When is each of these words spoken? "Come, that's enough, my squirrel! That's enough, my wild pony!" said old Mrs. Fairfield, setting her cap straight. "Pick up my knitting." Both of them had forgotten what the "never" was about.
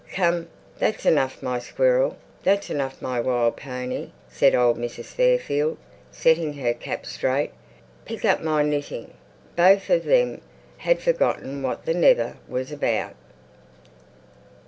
"Come, 0.13 0.47
that's 0.79 1.05
enough, 1.05 1.43
my 1.43 1.59
squirrel! 1.59 2.17
That's 2.41 2.71
enough, 2.71 3.03
my 3.03 3.19
wild 3.19 3.55
pony!" 3.57 4.09
said 4.27 4.55
old 4.55 4.79
Mrs. 4.79 5.13
Fairfield, 5.13 5.77
setting 6.11 6.53
her 6.53 6.73
cap 6.73 7.05
straight. 7.05 7.51
"Pick 8.03 8.25
up 8.25 8.41
my 8.41 8.63
knitting." 8.63 9.13
Both 9.55 9.91
of 9.91 10.03
them 10.05 10.41
had 10.77 11.01
forgotten 11.01 11.61
what 11.61 11.85
the 11.85 11.93
"never" 11.93 12.37
was 12.47 12.71
about. 12.71 13.13